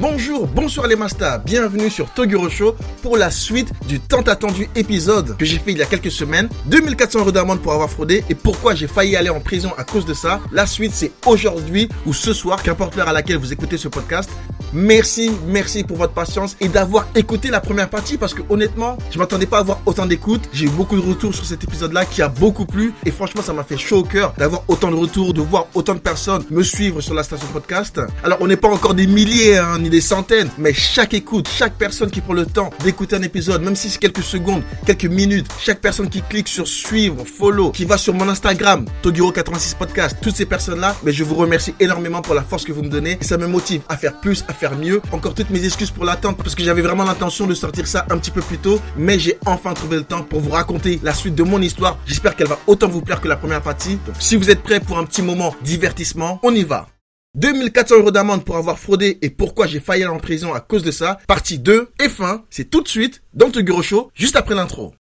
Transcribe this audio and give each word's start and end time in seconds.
Bonjour, 0.00 0.46
bonsoir 0.46 0.86
les 0.86 0.94
masters, 0.94 1.40
bienvenue 1.40 1.90
sur 1.90 2.08
Toguro 2.14 2.48
Show 2.48 2.76
pour 3.02 3.16
la 3.16 3.32
suite 3.32 3.72
du 3.88 3.98
tant 3.98 4.20
attendu 4.20 4.68
épisode 4.76 5.36
que 5.36 5.44
j'ai 5.44 5.58
fait 5.58 5.72
il 5.72 5.78
y 5.78 5.82
a 5.82 5.86
quelques 5.86 6.12
semaines. 6.12 6.48
2400 6.66 7.18
euros 7.18 7.32
d'amende 7.32 7.60
pour 7.60 7.72
avoir 7.72 7.90
fraudé 7.90 8.22
et 8.30 8.36
pourquoi 8.36 8.76
j'ai 8.76 8.86
failli 8.86 9.16
aller 9.16 9.28
en 9.28 9.40
prison 9.40 9.72
à 9.76 9.82
cause 9.82 10.06
de 10.06 10.14
ça. 10.14 10.40
La 10.52 10.66
suite 10.66 10.92
c'est 10.94 11.10
aujourd'hui 11.26 11.88
ou 12.06 12.12
ce 12.12 12.32
soir, 12.32 12.62
qu'importe 12.62 12.94
l'heure 12.94 13.08
à 13.08 13.12
laquelle 13.12 13.38
vous 13.38 13.52
écoutez 13.52 13.76
ce 13.76 13.88
podcast. 13.88 14.30
Merci, 14.72 15.30
merci 15.46 15.82
pour 15.82 15.96
votre 15.96 16.12
patience 16.12 16.54
et 16.60 16.68
d'avoir 16.68 17.08
écouté 17.14 17.48
la 17.48 17.60
première 17.60 17.88
partie 17.88 18.18
parce 18.18 18.34
que 18.34 18.42
honnêtement, 18.50 18.98
je 19.10 19.18
m'attendais 19.18 19.46
pas 19.46 19.56
à 19.56 19.60
avoir 19.60 19.80
autant 19.86 20.04
d'écoute. 20.04 20.42
J'ai 20.52 20.66
eu 20.66 20.70
beaucoup 20.70 20.96
de 20.96 21.00
retours 21.00 21.34
sur 21.34 21.46
cet 21.46 21.64
épisode-là 21.64 22.04
qui 22.04 22.20
a 22.20 22.28
beaucoup 22.28 22.66
plu 22.66 22.92
et 23.06 23.10
franchement, 23.10 23.40
ça 23.40 23.54
m'a 23.54 23.64
fait 23.64 23.78
chaud 23.78 24.00
au 24.00 24.02
cœur 24.04 24.34
d'avoir 24.36 24.62
autant 24.68 24.90
de 24.90 24.96
retours, 24.96 25.32
de 25.32 25.40
voir 25.40 25.66
autant 25.74 25.94
de 25.94 26.00
personnes 26.00 26.44
me 26.50 26.62
suivre 26.62 27.00
sur 27.00 27.14
la 27.14 27.22
station 27.22 27.48
podcast. 27.52 28.00
Alors, 28.22 28.38
on 28.42 28.46
n'est 28.46 28.58
pas 28.58 28.68
encore 28.68 28.94
des 28.94 29.06
milliers 29.06 29.56
hein, 29.56 29.78
des 29.88 30.00
centaines, 30.00 30.50
mais 30.58 30.72
chaque 30.72 31.14
écoute, 31.14 31.48
chaque 31.48 31.74
personne 31.74 32.10
qui 32.10 32.20
prend 32.20 32.34
le 32.34 32.46
temps 32.46 32.70
d'écouter 32.84 33.16
un 33.16 33.22
épisode, 33.22 33.62
même 33.62 33.76
si 33.76 33.90
c'est 33.90 33.98
quelques 33.98 34.22
secondes, 34.22 34.62
quelques 34.86 35.04
minutes, 35.04 35.46
chaque 35.60 35.80
personne 35.80 36.08
qui 36.08 36.22
clique 36.22 36.48
sur 36.48 36.66
suivre, 36.66 37.24
follow, 37.24 37.70
qui 37.70 37.84
va 37.84 37.98
sur 37.98 38.14
mon 38.14 38.28
Instagram, 38.28 38.84
Toguro86 39.02 39.76
podcast, 39.76 40.16
toutes 40.20 40.36
ces 40.36 40.46
personnes-là, 40.46 40.96
mais 41.02 41.12
je 41.12 41.24
vous 41.24 41.34
remercie 41.34 41.74
énormément 41.80 42.22
pour 42.22 42.34
la 42.34 42.42
force 42.42 42.64
que 42.64 42.72
vous 42.72 42.82
me 42.82 42.90
donnez 42.90 43.18
et 43.20 43.24
ça 43.24 43.38
me 43.38 43.46
motive 43.46 43.82
à 43.88 43.96
faire 43.96 44.20
plus, 44.20 44.44
à 44.48 44.52
faire 44.52 44.76
mieux. 44.76 45.00
Encore 45.12 45.34
toutes 45.34 45.50
mes 45.50 45.64
excuses 45.64 45.90
pour 45.90 46.04
l'attente 46.04 46.36
parce 46.38 46.54
que 46.54 46.62
j'avais 46.62 46.82
vraiment 46.82 47.04
l'intention 47.04 47.46
de 47.46 47.54
sortir 47.54 47.86
ça 47.86 48.06
un 48.10 48.18
petit 48.18 48.30
peu 48.30 48.42
plus 48.42 48.58
tôt, 48.58 48.80
mais 48.96 49.18
j'ai 49.18 49.38
enfin 49.46 49.74
trouvé 49.74 49.96
le 49.96 50.04
temps 50.04 50.22
pour 50.22 50.40
vous 50.40 50.50
raconter 50.50 51.00
la 51.02 51.14
suite 51.14 51.34
de 51.34 51.42
mon 51.42 51.60
histoire. 51.60 51.98
J'espère 52.06 52.36
qu'elle 52.36 52.48
va 52.48 52.58
autant 52.66 52.88
vous 52.88 53.02
plaire 53.02 53.20
que 53.20 53.28
la 53.28 53.36
première 53.36 53.62
partie. 53.62 53.98
Donc 54.06 54.16
si 54.18 54.36
vous 54.36 54.50
êtes 54.50 54.62
prêts 54.62 54.80
pour 54.80 54.98
un 54.98 55.04
petit 55.04 55.22
moment 55.22 55.54
divertissement, 55.62 56.40
on 56.42 56.54
y 56.54 56.64
va. 56.64 56.88
2400 57.34 57.96
euros 57.96 58.10
d'amende 58.10 58.44
pour 58.44 58.56
avoir 58.56 58.78
fraudé 58.78 59.18
et 59.22 59.30
pourquoi 59.30 59.66
j'ai 59.66 59.80
failli 59.80 60.02
aller 60.02 60.12
en 60.12 60.18
prison 60.18 60.54
à 60.54 60.60
cause 60.60 60.82
de 60.82 60.90
ça. 60.90 61.18
Partie 61.26 61.58
2 61.58 61.88
et 62.00 62.08
fin, 62.08 62.44
c'est 62.50 62.70
tout 62.70 62.82
de 62.82 62.88
suite 62.88 63.22
dans 63.34 63.50
le 63.54 63.62
Gros 63.62 63.82
Show, 63.82 64.10
juste 64.14 64.36
après 64.36 64.54
l'intro. 64.54 64.94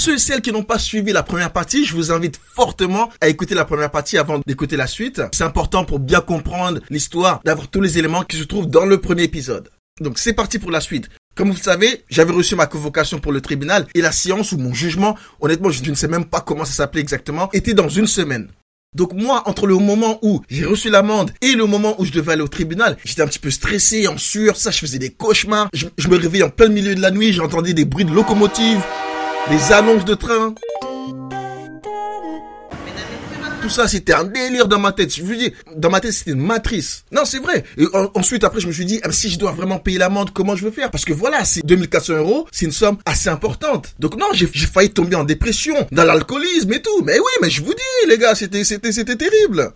Ceux 0.00 0.14
et 0.14 0.18
celles 0.18 0.40
qui 0.40 0.50
n'ont 0.50 0.62
pas 0.62 0.78
suivi 0.78 1.12
la 1.12 1.22
première 1.22 1.52
partie, 1.52 1.84
je 1.84 1.94
vous 1.94 2.10
invite 2.10 2.40
fortement 2.54 3.10
à 3.20 3.28
écouter 3.28 3.54
la 3.54 3.66
première 3.66 3.90
partie 3.90 4.16
avant 4.16 4.40
d'écouter 4.46 4.78
la 4.78 4.86
suite. 4.86 5.20
C'est 5.32 5.44
important 5.44 5.84
pour 5.84 5.98
bien 5.98 6.22
comprendre 6.22 6.80
l'histoire, 6.88 7.42
d'avoir 7.44 7.68
tous 7.68 7.82
les 7.82 7.98
éléments 7.98 8.22
qui 8.22 8.38
se 8.38 8.44
trouvent 8.44 8.66
dans 8.66 8.86
le 8.86 8.98
premier 8.98 9.24
épisode. 9.24 9.68
Donc 10.00 10.18
c'est 10.18 10.32
parti 10.32 10.58
pour 10.58 10.70
la 10.70 10.80
suite. 10.80 11.10
Comme 11.34 11.48
vous 11.48 11.56
le 11.56 11.62
savez, 11.62 12.02
j'avais 12.08 12.32
reçu 12.32 12.56
ma 12.56 12.66
convocation 12.66 13.18
pour 13.18 13.30
le 13.30 13.42
tribunal 13.42 13.86
et 13.94 14.00
la 14.00 14.10
séance 14.10 14.52
ou 14.52 14.56
mon 14.56 14.72
jugement, 14.72 15.16
honnêtement, 15.38 15.68
je 15.68 15.88
ne 15.90 15.94
sais 15.94 16.08
même 16.08 16.24
pas 16.24 16.40
comment 16.40 16.64
ça 16.64 16.72
s'appelait 16.72 17.02
exactement, 17.02 17.50
était 17.52 17.74
dans 17.74 17.90
une 17.90 18.06
semaine. 18.06 18.48
Donc 18.96 19.12
moi, 19.12 19.42
entre 19.44 19.66
le 19.66 19.74
moment 19.74 20.18
où 20.22 20.40
j'ai 20.48 20.64
reçu 20.64 20.88
l'amende 20.88 21.30
et 21.42 21.52
le 21.52 21.66
moment 21.66 21.94
où 22.00 22.06
je 22.06 22.12
devais 22.12 22.32
aller 22.32 22.42
au 22.42 22.48
tribunal, 22.48 22.96
j'étais 23.04 23.20
un 23.20 23.26
petit 23.26 23.38
peu 23.38 23.50
stressé, 23.50 24.08
en 24.08 24.16
sueur, 24.16 24.56
ça, 24.56 24.70
je 24.70 24.78
faisais 24.78 24.98
des 24.98 25.10
cauchemars. 25.10 25.68
Je, 25.74 25.86
je 25.98 26.08
me 26.08 26.16
réveillais 26.16 26.44
en 26.44 26.50
plein 26.50 26.68
milieu 26.68 26.94
de 26.94 27.02
la 27.02 27.10
nuit, 27.10 27.34
j'entendais 27.34 27.74
des 27.74 27.84
bruits 27.84 28.06
de 28.06 28.12
locomotive, 28.12 28.82
les 29.48 29.72
annonces 29.72 30.04
de 30.04 30.14
train. 30.14 30.54
Tout 33.62 33.68
ça, 33.68 33.86
c'était 33.86 34.14
un 34.14 34.24
délire 34.24 34.66
dans 34.68 34.78
ma 34.78 34.92
tête. 34.92 35.14
Je 35.14 35.22
vous 35.22 35.34
dis, 35.34 35.52
dans 35.76 35.90
ma 35.90 36.00
tête, 36.00 36.12
c'était 36.12 36.30
une 36.30 36.44
matrice. 36.44 37.04
Non, 37.12 37.24
c'est 37.26 37.38
vrai. 37.40 37.62
Et 37.76 37.84
ensuite, 38.14 38.42
après, 38.42 38.58
je 38.60 38.66
me 38.66 38.72
suis 38.72 38.86
dit, 38.86 39.00
ah, 39.02 39.12
si 39.12 39.28
je 39.28 39.38
dois 39.38 39.52
vraiment 39.52 39.78
payer 39.78 39.98
l'amende, 39.98 40.30
comment 40.32 40.56
je 40.56 40.64
veux 40.64 40.70
faire? 40.70 40.90
Parce 40.90 41.04
que 41.04 41.12
voilà, 41.12 41.44
c'est 41.44 41.64
2400 41.64 42.14
euros, 42.14 42.46
c'est 42.52 42.64
une 42.64 42.72
somme 42.72 42.96
assez 43.04 43.28
importante. 43.28 43.94
Donc 43.98 44.16
non, 44.16 44.26
j'ai 44.32 44.46
failli 44.46 44.90
tomber 44.90 45.16
en 45.16 45.24
dépression, 45.24 45.74
dans 45.92 46.04
l'alcoolisme 46.04 46.72
et 46.72 46.80
tout. 46.80 47.02
Mais 47.04 47.18
oui, 47.18 47.32
mais 47.42 47.50
je 47.50 47.62
vous 47.62 47.74
dis, 47.74 48.08
les 48.08 48.16
gars, 48.16 48.34
c'était, 48.34 48.64
c'était, 48.64 48.92
c'était 48.92 49.16
terrible. 49.16 49.72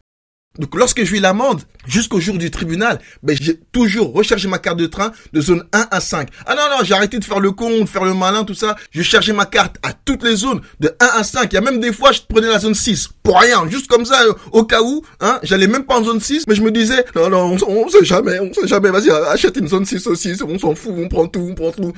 Donc 0.58 0.74
lorsque 0.76 1.04
je 1.04 1.12
vis 1.12 1.20
l'amende, 1.20 1.62
jusqu'au 1.86 2.20
jour 2.20 2.38
du 2.38 2.50
tribunal, 2.50 3.00
ben, 3.22 3.36
j'ai 3.40 3.58
toujours 3.72 4.12
recherché 4.12 4.46
ma 4.46 4.58
carte 4.58 4.78
de 4.78 4.86
train 4.86 5.10
de 5.32 5.40
zone 5.40 5.64
1 5.72 5.88
à 5.90 6.00
5. 6.00 6.28
Ah 6.46 6.54
non, 6.54 6.62
non, 6.70 6.84
j'ai 6.84 6.94
arrêté 6.94 7.18
de 7.18 7.24
faire 7.24 7.40
le 7.40 7.50
con, 7.50 7.80
de 7.80 7.86
faire 7.86 8.04
le 8.04 8.14
malin, 8.14 8.44
tout 8.44 8.54
ça. 8.54 8.76
Je 8.92 9.02
cherchais 9.02 9.32
ma 9.32 9.46
carte 9.46 9.76
à 9.82 9.92
toutes 9.92 10.22
les 10.22 10.36
zones 10.36 10.60
de 10.78 10.94
1 11.00 11.06
à 11.06 11.24
5. 11.24 11.52
Il 11.52 11.54
y 11.54 11.58
a 11.58 11.60
même 11.60 11.80
des 11.80 11.92
fois, 11.92 12.12
je 12.12 12.20
prenais 12.28 12.46
la 12.46 12.60
zone 12.60 12.74
6 12.74 13.08
pour 13.22 13.40
rien, 13.40 13.68
juste 13.68 13.88
comme 13.88 14.04
ça, 14.04 14.22
euh, 14.22 14.32
au 14.52 14.64
cas 14.64 14.82
où. 14.82 15.02
Hein, 15.20 15.40
J'allais 15.42 15.66
même 15.66 15.84
pas 15.84 15.98
en 15.98 16.04
zone 16.04 16.20
6, 16.20 16.44
mais 16.46 16.54
je 16.54 16.62
me 16.62 16.70
disais, 16.70 17.04
non, 17.16 17.28
non, 17.28 17.56
on, 17.66 17.68
on 17.68 17.88
sait 17.88 18.04
jamais, 18.04 18.38
on 18.38 18.52
sait 18.52 18.68
jamais, 18.68 18.90
vas-y, 18.90 19.10
achète 19.10 19.56
une 19.56 19.68
zone 19.68 19.84
6 19.84 20.06
aussi, 20.06 20.34
on 20.46 20.58
s'en 20.58 20.74
fout, 20.74 20.92
on 20.96 21.08
prend 21.08 21.26
tout, 21.26 21.48
on 21.50 21.54
prend 21.54 21.72
tout. 21.72 21.92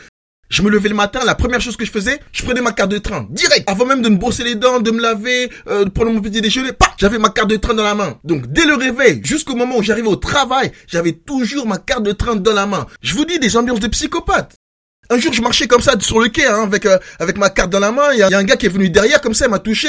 Je 0.49 0.63
me 0.63 0.71
levais 0.71 0.89
le 0.89 0.95
matin, 0.95 1.21
la 1.25 1.35
première 1.35 1.61
chose 1.61 1.77
que 1.77 1.85
je 1.85 1.91
faisais, 1.91 2.21
je 2.33 2.45
prenais 2.45 2.61
ma 2.61 2.73
carte 2.73 2.91
de 2.91 2.99
train, 2.99 3.27
direct, 3.31 3.65
avant 3.69 3.85
même 3.85 4.01
de 4.01 4.09
me 4.09 4.17
brosser 4.17 4.45
les 4.45 4.55
dents, 4.55 4.79
de 4.79 4.93
me 4.93 5.01
laver, 5.01 5.51
euh, 5.67 5.85
de 5.85 5.91
prendre 5.91 6.13
mon 6.13 6.21
petit 6.21 6.41
déjeuner, 6.41 6.73
pas, 6.73 6.95
j'avais 6.99 7.19
ma 7.19 7.31
carte 7.31 7.51
de 7.51 7.57
train 7.57 7.75
dans 7.75 7.83
la 7.83 7.97
main. 7.97 8.19
Donc 8.23 8.47
dès 8.47 8.65
le 8.65 8.75
réveil, 8.75 9.21
jusqu'au 9.25 9.57
moment 9.57 9.77
où 9.79 9.83
j'arrivais 9.83 10.09
au 10.09 10.17
travail, 10.17 10.71
j'avais 10.87 11.13
toujours 11.13 11.67
ma 11.67 11.79
carte 11.79 12.05
de 12.05 12.13
train 12.13 12.37
dans 12.37 12.53
la 12.53 12.67
main. 12.67 12.87
Je 13.03 13.15
vous 13.15 13.25
dis 13.25 13.41
des 13.41 13.57
ambiances 13.57 13.81
de 13.81 13.89
psychopathe. 13.89 14.55
Un 15.11 15.19
jour, 15.19 15.33
je 15.33 15.43
marchais 15.43 15.67
comme 15.67 15.83
ça 15.83 15.99
sur 16.01 16.21
le 16.21 16.29
quai, 16.29 16.47
hein, 16.47 16.63
avec 16.63 16.87
euh, 16.87 16.99
avec 17.19 17.39
ma 17.39 17.51
carte 17.51 17.71
dans 17.71 17.81
la 17.81 17.93
main. 17.93 18.13
Il 18.13 18.19
y, 18.19 18.23
a 18.23 18.39
un 18.39 18.45
gars 18.45 18.57
qui 18.57 18.67
est 18.67 18.71
venu 18.71 18.89
derrière, 18.89 19.21
comme 19.21 19.35
ça, 19.35 19.47
il 19.47 19.51
m'a 19.51 19.61
touché. 19.61 19.89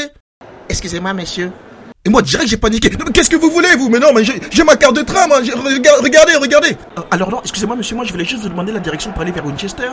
Excusez-moi, 0.69 1.13
monsieur. 1.13 1.51
Et 2.05 2.09
moi, 2.09 2.21
direct, 2.21 2.47
j'ai 2.47 2.55
paniqué. 2.55 2.89
Qu'est-ce 3.13 3.29
que 3.29 3.35
vous 3.35 3.49
voulez, 3.49 3.75
vous? 3.77 3.89
Mais 3.89 3.99
non, 3.99 4.13
mais 4.13 4.23
j'ai 4.23 4.63
ma 4.63 4.77
carte 4.77 4.95
de 4.95 5.01
train, 5.01 5.27
moi. 5.27 5.39
Regardez, 5.39 6.35
regardez. 6.35 6.77
Alors 7.11 7.29
non, 7.29 7.41
excusez-moi, 7.41 7.75
monsieur, 7.75 7.97
moi, 7.97 8.05
je 8.05 8.13
voulais 8.13 8.23
juste 8.23 8.43
vous 8.43 8.49
demander 8.49 8.71
la 8.71 8.79
direction 8.79 9.11
pour 9.11 9.23
aller 9.23 9.33
vers 9.33 9.45
Winchester. 9.45 9.89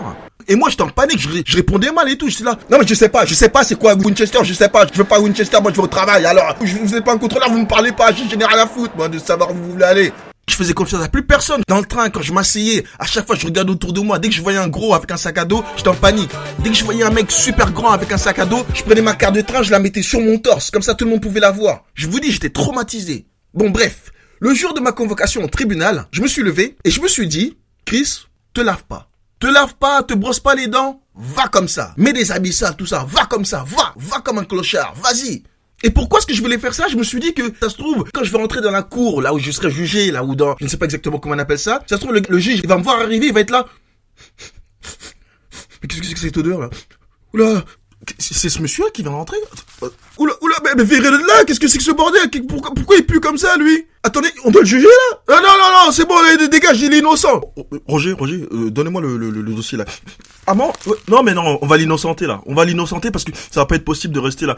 Et 0.47 0.55
moi, 0.55 0.71
j'étais 0.71 0.83
en 0.83 0.91
panique. 0.91 1.19
Je, 1.19 1.29
je, 1.45 1.57
répondais 1.57 1.91
mal 1.91 2.09
et 2.09 2.17
tout. 2.17 2.29
J'étais 2.29 2.45
là. 2.45 2.57
Non, 2.71 2.79
mais 2.79 2.87
je 2.87 2.95
sais 2.95 3.09
pas. 3.09 3.25
Je 3.25 3.35
sais 3.35 3.49
pas 3.49 3.65
c'est 3.65 3.77
quoi 3.77 3.95
Winchester. 3.95 4.39
Je 4.45 4.55
sais 4.55 4.69
pas. 4.69 4.87
Je 4.93 4.97
veux 4.97 5.05
pas 5.05 5.19
Winchester. 5.19 5.59
Moi, 5.61 5.73
je 5.73 5.77
vais 5.77 5.83
au 5.83 5.89
travail. 5.89 6.25
Alors, 6.25 6.55
je, 6.63 6.77
vous 6.77 6.95
êtes 6.95 7.05
pas 7.05 7.15
un 7.15 7.19
contrôleur. 7.19 7.51
Vous 7.51 7.59
me 7.59 7.67
parlez 7.67 7.91
pas. 7.91 8.13
J'ai 8.13 8.37
rien 8.37 8.59
à 8.59 8.67
foutre, 8.69 8.93
moi, 8.97 9.09
de 9.09 9.19
savoir 9.19 9.51
où 9.51 9.55
vous 9.55 9.73
voulez 9.73 9.85
aller. 9.85 10.13
Je 10.49 10.55
faisais 10.55 10.75
confiance 10.75 11.03
à 11.03 11.09
plus 11.09 11.25
personne. 11.27 11.63
Dans 11.69 11.79
le 11.79 11.87
train, 11.87 12.11
quand 12.11 12.23
je 12.23 12.33
m'asseyais, 12.33 12.85
à 12.99 13.07
chaque 13.07 13.27
fois, 13.27 13.37
je 13.37 13.47
regardais 13.47 13.73
autour 13.73 13.93
de 13.93 14.01
moi. 14.01 14.19
Dès 14.19 14.29
que 14.29 14.35
je 14.35 14.43
voyais 14.43 14.59
un 14.59 14.69
gros 14.69 14.95
avec 14.95 15.11
un 15.11 15.17
sac 15.17 15.39
à 15.39 15.45
dos, 15.45 15.65
j'étais 15.77 15.89
en 15.89 15.95
panique. 15.95 16.31
Dès 16.61 16.71
que 16.71 16.77
je 16.77 16.85
voyais 16.85 17.03
un 17.03 17.11
mec 17.11 17.31
super 17.31 17.73
grand 17.73 17.91
avec 17.91 18.13
un 18.13 18.19
sac 18.19 18.39
à 18.39 18.45
dos, 18.47 18.65
je 18.75 18.83
prenais 18.83 19.01
ma 19.01 19.15
carte 19.15 19.35
de 19.35 19.41
train, 19.41 19.63
je 19.63 19.71
la 19.71 19.79
mettais 19.79 20.03
sur 20.03 20.21
mon 20.21 20.39
torse. 20.39 20.71
Comme 20.71 20.83
ça, 20.83 20.95
tout 20.95 21.05
le 21.05 21.13
monde 21.13 21.23
pouvait 21.23 21.41
la 21.41 21.51
voir. 21.51 21.85
Je 21.95 22.07
vous 22.07 22.21
dis, 22.21 22.31
j'étais 22.31 22.51
traumatisé. 22.51 23.27
Bon, 23.55 23.71
bref. 23.71 24.13
Le 24.41 24.53
jour 24.53 24.75
de 24.75 24.81
ma 24.81 24.93
convocation 24.93 25.43
au 25.43 25.49
tribunal, 25.49 26.07
je 26.11 26.21
me 26.21 26.29
suis 26.29 26.43
levé 26.43 26.77
et 26.85 26.91
je 26.91 27.01
me 27.01 27.09
suis 27.09 27.27
dit, 27.27 27.57
Chris, 27.87 28.27
te 28.53 28.61
lave 28.61 28.85
pas. 28.85 29.09
Te 29.41 29.47
lave 29.47 29.75
pas, 29.77 30.03
te 30.03 30.15
brosse 30.15 30.41
pas 30.41 30.55
les 30.55 30.67
dents. 30.67 31.01
Va 31.15 31.49
comme 31.49 31.69
ça. 31.69 31.95
Mets 31.97 32.13
des 32.13 32.33
habits 32.33 32.53
sales, 32.53 32.77
tout 32.77 32.87
ça. 32.87 33.07
Va 33.09 33.27
comme 33.27 33.45
ça. 33.45 33.65
Va. 33.67 33.95
Va 33.97 34.21
comme 34.21 34.39
un 34.39 34.45
clochard. 34.45 34.95
Vas-y. 34.97 35.45
Et 35.85 35.91
pourquoi 35.91 36.19
est-ce 36.19 36.27
que 36.27 36.33
je 36.33 36.41
voulais 36.41 36.59
faire 36.59 36.73
ça? 36.73 36.89
Je 36.89 36.97
me 36.97 37.05
suis 37.05 37.21
dit 37.21 37.35
que, 37.35 37.43
ça 37.61 37.69
se 37.69 37.77
trouve, 37.77 38.05
quand 38.15 38.25
je 38.25 38.33
vais 38.33 38.39
rentrer 38.39 38.63
dans 38.63 38.71
la 38.71 38.83
cour, 38.83 39.21
là 39.21 39.35
où 39.35 39.39
je 39.39 39.51
serai 39.51 39.71
jugé, 39.71 40.11
là 40.11 40.25
où 40.25 40.35
dans, 40.35 40.57
je 40.59 40.65
ne 40.65 40.69
sais 40.71 40.79
pas 40.79 40.87
exactement 40.87 41.19
comment 41.19 41.35
on 41.35 41.39
appelle 41.39 41.59
ça, 41.59 41.83
ça 41.87 41.97
se 41.97 42.01
trouve, 42.01 42.15
le, 42.15 42.39
juge, 42.39 42.61
il 42.63 42.67
va 42.67 42.79
me 42.79 42.83
voir 42.83 43.01
arriver, 43.01 43.27
il 43.27 43.35
va 43.35 43.41
être 43.41 43.51
là. 43.51 43.67
Mais 45.83 45.89
qu'est-ce 45.89 46.01
que 46.01 46.07
c'est 46.07 46.15
que 46.15 46.21
cette 46.21 46.37
odeur, 46.39 46.59
là? 46.59 46.71
Oula, 47.35 47.65
c'est 48.19 48.49
ce 48.49 48.61
monsieur 48.61 48.85
qui 48.93 49.03
vient 49.03 49.13
d'entrer 49.13 49.37
Oula, 50.19 50.33
oula, 50.41 50.55
mais, 50.65 50.71
mais 50.77 50.85
virez 50.85 51.11
de 51.11 51.17
là 51.27 51.45
Qu'est-ce 51.47 51.61
que 51.61 51.69
c'est 51.69 51.79
que 51.79 51.85
ce 51.85 51.91
bordel? 51.91 52.31
Pourquoi, 52.49 52.73
pourquoi 52.75 52.97
il 52.97 53.07
pue 53.07 53.21
comme 53.21 53.39
ça, 53.39 53.57
lui? 53.57 53.87
Attendez, 54.03 54.29
on 54.45 54.51
doit 54.51 54.63
le 54.63 54.67
juger, 54.67 54.87
là? 54.87 55.19
Ah, 55.29 55.41
Non, 55.43 55.49
non, 55.49 55.87
non, 55.87 55.93
c'est 55.93 56.07
bon, 56.07 56.15
dégage, 56.51 56.81
il 56.83 56.93
est 56.93 56.99
innocent. 56.99 57.41
Oh, 57.57 57.67
euh, 57.73 57.79
Roger, 57.87 58.13
Roger, 58.13 58.47
euh, 58.53 58.71
donnez-moi 58.71 59.01
le, 59.01 59.17
le, 59.17 59.31
le, 59.31 59.53
dossier, 59.53 59.79
là. 59.79 59.85
Ah 60.47 60.55
bon? 60.55 60.73
Non, 61.09 61.23
mais 61.23 61.35
non, 61.35 61.59
on 61.63 61.67
va 61.67 61.77
l'innocenter, 61.77 62.27
là. 62.27 62.43
On 62.47 62.55
va 62.55 62.65
l'innocenter 62.65 63.11
parce 63.11 63.25
que 63.25 63.33
ça 63.35 63.61
va 63.61 63.67
pas 63.67 63.77
être 63.77 63.85
possible 63.85 64.15
de 64.15 64.21
rester 64.21 64.47
là. 64.47 64.57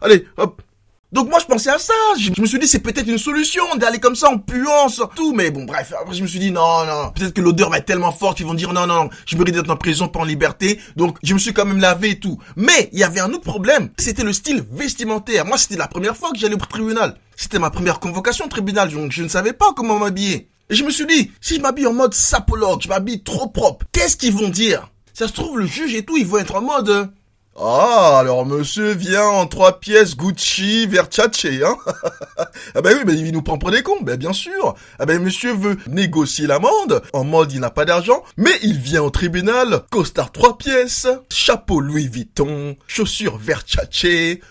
Allez, 0.00 0.26
hop 0.38 0.62
donc 1.12 1.30
moi 1.30 1.38
je 1.40 1.46
pensais 1.46 1.70
à 1.70 1.78
ça, 1.78 1.94
je 2.18 2.40
me 2.40 2.46
suis 2.46 2.58
dit 2.58 2.66
c'est 2.66 2.80
peut-être 2.80 3.06
une 3.06 3.18
solution 3.18 3.62
d'aller 3.76 3.98
comme 3.98 4.16
ça 4.16 4.28
en 4.28 4.38
puant 4.38 4.88
sur 4.88 5.08
tout, 5.10 5.32
mais 5.32 5.50
bon 5.50 5.64
bref, 5.64 5.92
après 6.00 6.14
je 6.14 6.22
me 6.22 6.26
suis 6.26 6.38
dit 6.38 6.50
non 6.50 6.84
non, 6.84 7.10
peut-être 7.14 7.32
que 7.32 7.40
l'odeur 7.40 7.70
va 7.70 7.78
être 7.78 7.86
tellement 7.86 8.12
forte 8.12 8.38
qu'ils 8.38 8.46
vont 8.46 8.54
dire 8.54 8.72
non 8.72 8.86
non, 8.86 9.08
je 9.24 9.36
mérite 9.36 9.54
d'être 9.54 9.70
en 9.70 9.76
prison 9.76 10.08
pas 10.08 10.20
en 10.20 10.24
liberté, 10.24 10.80
donc 10.96 11.18
je 11.22 11.32
me 11.34 11.38
suis 11.38 11.52
quand 11.52 11.64
même 11.64 11.80
lavé 11.80 12.10
et 12.10 12.18
tout. 12.18 12.38
Mais 12.56 12.90
il 12.92 12.98
y 12.98 13.04
avait 13.04 13.20
un 13.20 13.32
autre 13.32 13.44
problème, 13.44 13.90
c'était 13.98 14.24
le 14.24 14.32
style 14.32 14.64
vestimentaire. 14.72 15.46
Moi 15.46 15.58
c'était 15.58 15.76
la 15.76 15.88
première 15.88 16.16
fois 16.16 16.32
que 16.32 16.38
j'allais 16.38 16.54
au 16.54 16.58
tribunal, 16.58 17.16
c'était 17.36 17.58
ma 17.58 17.70
première 17.70 18.00
convocation 18.00 18.46
au 18.46 18.48
tribunal, 18.48 18.90
donc 18.90 19.12
je 19.12 19.22
ne 19.22 19.28
savais 19.28 19.52
pas 19.52 19.72
comment 19.76 19.98
m'habiller. 19.98 20.48
Et 20.68 20.74
je 20.74 20.82
me 20.82 20.90
suis 20.90 21.06
dit, 21.06 21.30
si 21.40 21.56
je 21.56 21.60
m'habille 21.60 21.86
en 21.86 21.92
mode 21.92 22.14
sapologue, 22.14 22.82
je 22.82 22.88
m'habille 22.88 23.22
trop 23.22 23.46
propre, 23.46 23.86
qu'est-ce 23.92 24.16
qu'ils 24.16 24.32
vont 24.32 24.48
dire? 24.48 24.90
Ça 25.14 25.28
se 25.28 25.32
trouve 25.32 25.58
le 25.58 25.66
juge 25.66 25.94
et 25.94 26.04
tout, 26.04 26.16
ils 26.16 26.26
vont 26.26 26.38
être 26.38 26.56
en 26.56 26.62
mode 26.62 27.10
Ah, 27.58 28.18
alors 28.18 28.44
monsieur 28.44 28.92
vient 28.92 29.24
en 29.24 29.46
trois 29.46 29.80
pièces 29.80 30.14
Gucci 30.14 30.86
Versace, 30.86 31.46
hein. 31.46 31.76
Ah 32.74 32.82
ben 32.82 32.94
oui, 32.98 33.04
ben 33.06 33.16
il 33.16 33.32
nous 33.32 33.40
prend 33.40 33.56
pour 33.56 33.70
des 33.70 33.82
cons, 33.82 34.02
ben 34.02 34.16
bien 34.16 34.34
sûr. 34.34 34.74
Ah 34.98 35.06
ben 35.06 35.22
monsieur 35.22 35.54
veut 35.54 35.78
négocier 35.88 36.46
l'amende, 36.46 37.02
en 37.14 37.24
mode 37.24 37.52
il 37.52 37.60
n'a 37.60 37.70
pas 37.70 37.86
d'argent, 37.86 38.22
mais 38.36 38.50
il 38.62 38.78
vient 38.78 39.02
au 39.02 39.08
tribunal, 39.08 39.80
costard 39.90 40.32
trois 40.32 40.58
pièces, 40.58 41.08
chapeau 41.32 41.80
Louis 41.80 42.08
Vuitton, 42.08 42.76
chaussures 42.86 43.38
Versace, 43.38 44.04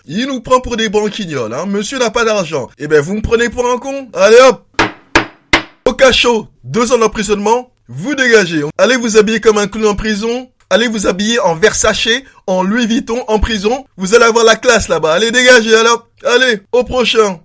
il 0.06 0.26
nous 0.26 0.40
prend 0.40 0.60
pour 0.60 0.76
des 0.76 0.88
banquignoles, 0.88 1.54
hein. 1.54 1.66
Monsieur 1.66 1.98
n'a 1.98 2.10
pas 2.10 2.24
d'argent. 2.24 2.68
Eh 2.78 2.88
ben 2.88 3.00
vous 3.00 3.14
me 3.14 3.22
prenez 3.22 3.50
pour 3.50 3.70
un 3.70 3.78
con. 3.78 4.08
Allez 4.14 4.38
hop. 4.48 4.64
Au 5.84 5.92
cachot, 5.92 6.48
deux 6.64 6.92
ans 6.92 6.98
d'emprisonnement, 6.98 7.70
vous 7.86 8.16
dégagez. 8.16 8.62
Allez 8.76 8.96
vous 8.96 9.16
habiller 9.16 9.40
comme 9.40 9.58
un 9.58 9.68
clown 9.68 9.86
en 9.86 9.94
prison, 9.94 10.50
Allez 10.68 10.88
vous 10.88 11.06
habiller 11.06 11.38
en 11.40 11.54
Versace, 11.54 12.08
en 12.46 12.62
Louis 12.62 12.86
Vuitton, 12.86 13.24
en 13.28 13.38
prison. 13.38 13.84
Vous 13.96 14.14
allez 14.14 14.24
avoir 14.24 14.44
la 14.44 14.56
classe 14.56 14.88
là-bas. 14.88 15.14
Allez, 15.14 15.30
dégagez 15.30 15.74
alors. 15.74 16.08
Allez, 16.24 16.60
au 16.72 16.82
prochain. 16.82 17.40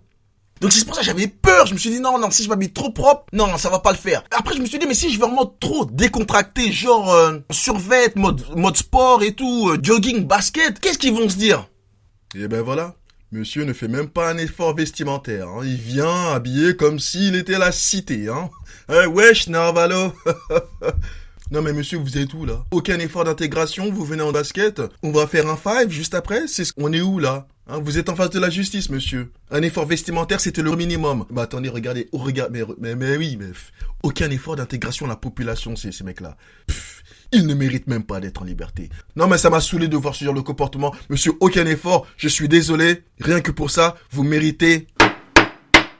Donc 0.61 0.71
c'est 0.71 0.85
pour 0.85 0.93
ça 0.95 1.01
que 1.01 1.07
j'avais 1.07 1.27
peur. 1.27 1.65
Je 1.65 1.73
me 1.73 1.79
suis 1.79 1.89
dit 1.89 1.99
non, 1.99 2.19
non, 2.19 2.29
si 2.29 2.43
je 2.43 2.49
m'habille 2.49 2.71
trop 2.71 2.91
propre, 2.91 3.25
non, 3.33 3.57
ça 3.57 3.69
va 3.69 3.79
pas 3.79 3.91
le 3.91 3.97
faire. 3.97 4.23
Après 4.31 4.55
je 4.55 4.61
me 4.61 4.67
suis 4.67 4.77
dit 4.77 4.85
mais 4.85 4.93
si 4.93 5.11
je 5.11 5.17
vais 5.17 5.25
en 5.25 5.31
mode 5.31 5.59
trop 5.59 5.85
décontracté, 5.85 6.71
genre 6.71 7.11
euh, 7.11 7.39
survêt, 7.51 8.11
mode 8.15 8.43
mode 8.55 8.77
sport 8.77 9.23
et 9.23 9.33
tout, 9.33 9.69
euh, 9.69 9.79
jogging, 9.81 10.25
basket, 10.25 10.79
qu'est-ce 10.79 10.99
qu'ils 10.99 11.13
vont 11.13 11.29
se 11.29 11.35
dire? 11.35 11.67
Eh 12.35 12.47
ben 12.47 12.61
voilà. 12.61 12.95
Monsieur 13.31 13.63
ne 13.63 13.73
fait 13.73 13.87
même 13.87 14.09
pas 14.09 14.29
un 14.29 14.37
effort 14.37 14.75
vestimentaire. 14.75 15.47
Hein. 15.47 15.61
Il 15.63 15.77
vient 15.77 16.33
habillé 16.33 16.75
comme 16.75 16.99
s'il 16.99 17.35
était 17.35 17.57
la 17.57 17.71
cité. 17.71 18.27
Hein. 18.27 18.49
Eh, 18.91 19.05
wesh, 19.07 19.47
Narvalo 19.47 20.13
Non 21.51 21.61
mais 21.61 21.73
monsieur, 21.73 21.97
vous 21.97 22.17
êtes 22.17 22.33
où 22.33 22.45
là? 22.45 22.63
Aucun 22.71 22.97
effort 22.99 23.25
d'intégration, 23.25 23.91
vous 23.91 24.05
venez 24.05 24.23
en 24.23 24.31
basket 24.31 24.81
On 25.03 25.11
va 25.11 25.27
faire 25.27 25.49
un 25.49 25.57
five 25.57 25.89
juste 25.89 26.13
après 26.13 26.47
C'est 26.47 26.63
On 26.77 26.93
est 26.93 27.01
où 27.01 27.19
là? 27.19 27.45
Hein, 27.67 27.79
Vous 27.83 27.97
êtes 27.97 28.07
en 28.07 28.15
face 28.15 28.29
de 28.29 28.39
la 28.39 28.49
justice, 28.49 28.89
monsieur. 28.89 29.33
Un 29.49 29.61
effort 29.61 29.85
vestimentaire, 29.85 30.39
c'était 30.39 30.61
le 30.61 30.73
minimum. 30.77 31.25
Bah 31.29 31.41
attendez, 31.41 31.67
regardez, 31.67 32.07
oh, 32.13 32.19
regarde, 32.19 32.51
mais, 32.53 32.63
mais, 32.79 32.95
mais 32.95 33.17
oui, 33.17 33.37
mais 33.37 33.47
aucun 34.01 34.29
effort 34.31 34.55
d'intégration 34.55 35.07
à 35.07 35.09
la 35.09 35.17
population, 35.17 35.75
ces, 35.75 35.91
ces 35.91 36.05
mecs-là. 36.05 36.37
Ils 37.33 37.45
ne 37.45 37.53
méritent 37.53 37.87
même 37.87 38.03
pas 38.03 38.21
d'être 38.21 38.41
en 38.41 38.45
liberté. 38.45 38.89
Non 39.17 39.27
mais 39.27 39.37
ça 39.37 39.49
m'a 39.49 39.59
saoulé 39.59 39.89
de 39.89 39.97
voir 39.97 40.15
ce 40.15 40.23
genre 40.23 40.33
de 40.33 40.39
comportement. 40.41 40.95
Monsieur, 41.09 41.33
aucun 41.41 41.65
effort, 41.65 42.07
je 42.15 42.29
suis 42.29 42.47
désolé. 42.47 43.03
Rien 43.19 43.41
que 43.41 43.51
pour 43.51 43.71
ça, 43.71 43.95
vous 44.11 44.23
méritez 44.23 44.87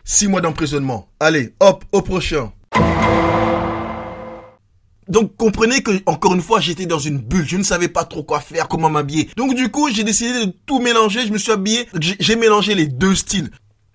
six 0.06 0.30
mois 0.30 0.40
d'emprisonnement. 0.40 1.10
Allez, 1.20 1.54
hop, 1.60 1.84
au 1.92 2.02
prochain. 2.02 2.54
Donc 5.12 5.36
comprenez 5.36 5.84
que 5.84 5.92
encore 6.06 6.34
une 6.34 6.42
fois 6.42 6.62
j'étais 6.62 6.86
dans 6.86 6.98
une 6.98 7.18
bulle, 7.18 7.46
je 7.46 7.58
ne 7.58 7.64
savais 7.64 7.90
pas 7.90 8.06
trop 8.06 8.24
quoi 8.24 8.40
faire, 8.40 8.70
comment 8.70 8.90
m'habiller. 8.90 9.28
Donc 9.36 9.56
du 9.56 9.70
coup 9.70 9.90
j'ai 9.92 10.06
décidé 10.06 10.46
de 10.46 10.54
tout 10.66 10.80
mélanger, 10.80 11.28
je 11.28 11.34
me 11.34 11.38
suis 11.38 11.52
habillé, 11.52 11.86
j'ai 12.00 12.38
mélangé 12.38 12.76
les 12.76 12.88
deux 12.88 13.14
styles. 13.14 13.52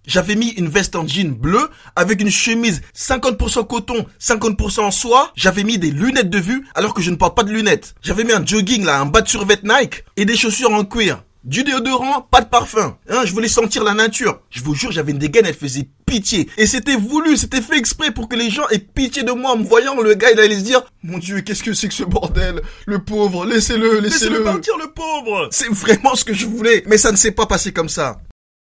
J'avais 0.07 0.35
mis 0.35 0.51
une 0.51 0.69
veste 0.69 0.95
en 0.95 1.09
jean 1.09 1.33
bleu 1.33 1.71
avec 1.97 2.21
une 2.21 2.31
chemise 2.31 2.83
50% 2.95 3.67
coton, 3.67 4.05
50% 4.21 4.81
en 4.81 4.91
soie. 4.91 5.33
J'avais 5.35 5.65
mis 5.65 5.79
des 5.79 5.91
lunettes 5.91 6.29
de 6.29 6.39
vue 6.39 6.67
alors 6.75 6.93
que 6.93 7.01
je 7.01 7.11
ne 7.11 7.17
porte 7.17 7.35
pas 7.35 7.45
de 7.45 7.51
lunettes. 7.51 7.95
J'avais 8.03 8.23
mis 8.23 8.33
un 8.33 8.45
jogging 8.45 8.85
là, 8.85 9.01
un 9.01 9.07
bas 9.07 9.23
de 9.23 9.29
survêt 9.29 9.59
Nike 9.65 10.05
et 10.19 10.27
des 10.27 10.37
chaussures 10.37 10.71
en 10.71 10.85
cuir. 10.85 11.25
Du 11.45 11.65
déodorant, 11.65 12.23
pas 12.31 12.43
de 12.43 12.49
parfum. 12.49 12.99
Hein, 13.09 13.23
je 13.25 13.33
voulais 13.33 13.49
sentir 13.49 13.85
la 13.85 13.95
nature. 13.95 14.41
Je 14.51 14.63
vous 14.63 14.75
jure, 14.75 14.93
j'avais 14.93 15.13
une 15.13 15.19
dégaine, 15.19 15.47
elle 15.47 15.55
faisait 15.55 15.89
pitié. 16.07 16.49
Et 16.57 16.67
c'était 16.67 16.97
voulu, 16.97 17.37
c'était 17.37 17.61
fait 17.61 17.77
exprès 17.77 18.13
pour 18.13 18.29
que 18.29 18.37
les 18.37 18.49
gens 18.49 18.67
aient 18.71 18.79
pitié 18.79 19.25
de 19.25 19.33
moi 19.33 19.53
en 19.53 19.59
me 19.59 19.65
voyant. 19.65 20.01
Le 20.01 20.15
gars, 20.15 20.31
il 20.33 20.41
allait 20.41 20.59
se 20.59 20.65
dire, 20.65 20.83
mon 21.03 21.19
Dieu, 21.19 21.41
qu'est-ce 21.41 21.63
que 21.63 21.75
c'est 21.75 21.89
que 21.89 21.95
ce 21.95 22.05
bordel? 22.05 22.63
Le 22.87 23.01
pauvre, 23.01 23.45
laissez-le, 23.45 23.99
laissez-le. 23.99 24.31
Laissez-le 24.31 24.45
partir, 24.45 24.75
le 24.79 24.91
pauvre 24.93 25.49
C'est 25.51 25.69
vraiment 25.69 26.15
ce 26.15 26.25
que 26.25 26.33
je 26.33 26.47
voulais. 26.47 26.85
Mais 26.87 26.97
ça 26.97 27.11
ne 27.13 27.17
s'est 27.17 27.33
pas 27.33 27.47
passé 27.47 27.73
comme 27.73 27.89
ça. 27.89 28.19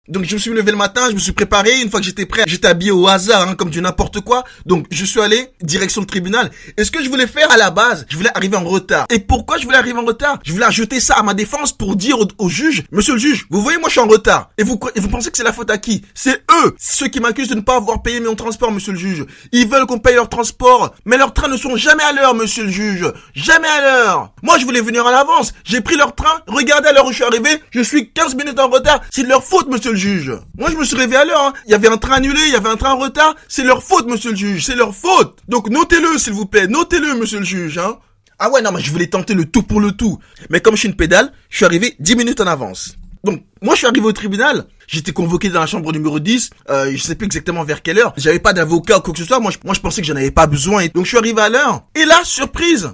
Donc 0.09 0.25
je 0.25 0.35
me 0.35 0.41
suis 0.41 0.51
levé 0.51 0.71
le 0.71 0.79
matin, 0.79 1.09
je 1.11 1.15
me 1.15 1.19
suis 1.19 1.33
préparé. 1.33 1.83
Une 1.83 1.91
fois 1.91 2.01
que 2.01 2.07
j'étais 2.07 2.25
prêt, 2.25 2.45
j'étais 2.47 2.69
habillé 2.69 2.91
au 2.91 3.07
hasard, 3.07 3.47
hein, 3.47 3.55
comme 3.55 3.69
du 3.69 3.83
n'importe 3.83 4.21
quoi. 4.23 4.45
Donc 4.65 4.87
je 4.91 5.05
suis 5.05 5.21
allé 5.21 5.49
direction 5.61 6.01
le 6.01 6.07
tribunal. 6.07 6.51
Et 6.79 6.85
ce 6.85 6.91
que 6.91 7.05
je 7.05 7.11
voulais 7.11 7.27
faire 7.27 7.51
à 7.53 7.59
la 7.59 7.71
base, 7.71 8.07
je 8.09 8.17
voulais 8.17 8.31
arriver 8.35 8.57
en 8.57 8.65
retard. 8.65 9.05
Et 9.11 9.19
pourquoi 9.19 9.59
je 9.59 9.65
voulais 9.67 9.77
arriver 9.77 9.99
en 9.99 10.05
retard? 10.07 10.39
Je 10.43 10.53
voulais 10.53 10.65
ajouter 10.65 11.01
ça 11.01 11.17
à 11.17 11.23
ma 11.23 11.35
défense 11.35 11.73
pour 11.73 11.97
dire 11.97 12.17
au, 12.39 12.49
juge, 12.49 12.85
Monsieur 12.91 13.13
le 13.13 13.19
juge, 13.19 13.47
vous 13.51 13.61
voyez, 13.61 13.79
moi 13.79 13.91
je 13.91 13.93
suis 13.93 14.01
en 14.01 14.07
retard. 14.07 14.51
Et 14.57 14.63
vous, 14.63 14.81
et 14.95 15.01
vous 15.01 15.09
pensez 15.09 15.31
que 15.31 15.37
c'est 15.37 15.45
la 15.45 15.53
faute 15.53 15.71
à 15.71 15.77
qui? 15.77 16.03
C'est 16.15 16.43
eux, 16.51 16.75
ceux 16.79 17.09
qui 17.09 17.21
m'accusent 17.21 17.49
de 17.49 17.55
ne 17.55 17.61
pas 17.61 17.77
avoir 17.77 18.01
payé 18.01 18.21
mon 18.21 18.35
transport, 18.35 18.73
Monsieur 18.73 18.93
le 18.93 18.99
juge. 18.99 19.27
Ils 19.53 19.69
veulent 19.69 19.87
qu'on 19.87 19.99
paye 19.99 20.15
leur 20.15 20.31
transport, 20.31 20.95
mais 21.05 21.19
leurs 21.19 21.35
trains 21.35 21.49
ne 21.49 21.59
sont 21.59 21.77
jamais 21.77 22.05
à 22.05 22.13
l'heure, 22.13 22.35
Monsieur 22.35 22.65
le 22.65 22.71
juge. 22.71 23.05
Jamais 23.35 23.69
à 23.69 23.81
l'heure. 23.83 24.33
Moi 24.43 24.59
je 24.59 24.65
voulais 24.65 24.81
venir 24.81 25.07
à 25.07 25.13
l'avance. 25.13 25.53
J'ai 25.63 25.83
pris 25.83 25.97
leur 25.97 26.15
train. 26.15 26.41
Regardez 26.47 26.89
à 26.89 26.93
l'heure 26.93 27.05
où 27.05 27.11
je 27.11 27.17
suis 27.17 27.25
arrivé, 27.25 27.51
je 27.71 27.83
suis 27.83 28.11
15 28.11 28.35
minutes 28.35 28.59
en 28.59 28.69
retard. 28.69 29.03
C'est 29.11 29.25
de 29.25 29.29
leur 29.29 29.45
faute, 29.45 29.69
Monsieur 29.69 29.90
le 29.91 29.97
juge. 29.97 30.33
Moi, 30.57 30.71
je 30.71 30.77
me 30.77 30.85
suis 30.85 30.97
réveillé 30.97 31.19
à 31.19 31.25
l'heure. 31.25 31.45
Hein. 31.47 31.53
Il 31.67 31.73
y 31.73 31.75
avait 31.75 31.89
un 31.89 31.97
train 31.97 32.15
annulé, 32.15 32.41
il 32.47 32.53
y 32.53 32.57
avait 32.57 32.69
un 32.69 32.77
train 32.77 32.93
en 32.93 32.99
retard. 32.99 33.35
C'est 33.49 33.65
leur 33.65 33.83
faute, 33.83 34.07
monsieur 34.07 34.31
le 34.31 34.37
juge. 34.37 34.65
C'est 34.65 34.77
leur 34.77 34.95
faute. 34.95 35.39
Donc, 35.49 35.69
notez-le, 35.69 36.19
s'il 36.19 36.33
vous 36.33 36.47
plaît. 36.47 36.67
Notez-le, 36.67 37.15
monsieur 37.15 37.39
le 37.39 37.45
juge. 37.45 37.79
Hein. 37.79 37.99
Ah 38.39 38.51
ouais, 38.51 38.63
non, 38.63 38.73
mais 38.73 38.81
je 38.81 38.91
voulais 38.91 39.07
tenter 39.07 39.35
le 39.35 39.45
tout 39.45 39.63
pour 39.63 39.81
le 39.81 39.93
tout. 39.93 40.19
Mais 40.49 40.61
comme 40.61 40.75
je 40.75 40.81
suis 40.81 40.89
une 40.89 40.97
pédale, 40.97 41.33
je 41.51 41.57
suis 41.59 41.67
arrivé 41.67 41.95
10 41.99 42.17
minutes 42.17 42.41
en 42.41 42.47
avance. 42.47 42.97
Donc, 43.23 43.43
moi, 43.61 43.75
je 43.75 43.79
suis 43.79 43.87
arrivé 43.87 44.07
au 44.07 44.13
tribunal. 44.13 44.65
J'étais 44.87 45.13
convoqué 45.13 45.51
dans 45.51 45.61
la 45.61 45.67
chambre 45.67 45.93
numéro 45.93 46.19
10. 46.19 46.51
Euh, 46.71 46.91
je 46.93 47.03
sais 47.03 47.15
plus 47.15 47.27
exactement 47.27 47.65
vers 47.65 47.83
quelle 47.83 47.99
heure. 47.99 48.15
J'avais 48.17 48.39
pas 48.39 48.55
d'avocat 48.55 48.99
ou 48.99 49.01
quoi 49.03 49.13
que 49.13 49.19
ce 49.19 49.27
soit. 49.27 49.41
Moi, 49.41 49.51
je, 49.51 49.59
moi, 49.65 49.75
je 49.75 49.81
pensais 49.81 50.01
que 50.01 50.07
j'en 50.07 50.17
avais 50.17 50.31
pas 50.31 50.47
besoin. 50.47 50.87
Donc, 50.87 51.05
je 51.05 51.11
suis 51.11 51.19
arrivé 51.19 51.41
à 51.43 51.49
l'heure. 51.51 51.85
Et 51.95 52.05
là, 52.07 52.21
surprise. 52.25 52.91